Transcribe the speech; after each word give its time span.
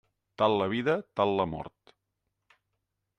Tal 0.41 0.55
la 0.61 0.67
vida, 0.71 0.95
tal 1.21 1.35
la 1.41 1.47
mort. 1.53 1.93